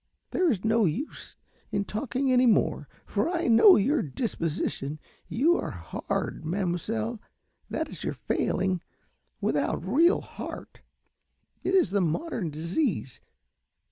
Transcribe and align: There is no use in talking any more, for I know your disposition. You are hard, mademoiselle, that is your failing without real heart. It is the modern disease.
There 0.31 0.49
is 0.49 0.65
no 0.65 0.85
use 0.85 1.35
in 1.71 1.85
talking 1.85 2.31
any 2.31 2.47
more, 2.47 2.89
for 3.05 3.29
I 3.29 3.47
know 3.47 3.75
your 3.75 4.01
disposition. 4.01 4.99
You 5.27 5.57
are 5.57 5.69
hard, 5.69 6.43
mademoiselle, 6.43 7.21
that 7.69 7.87
is 7.87 8.03
your 8.03 8.15
failing 8.15 8.81
without 9.41 9.85
real 9.85 10.21
heart. 10.21 10.81
It 11.63 11.75
is 11.75 11.91
the 11.91 12.01
modern 12.01 12.49
disease. 12.49 13.21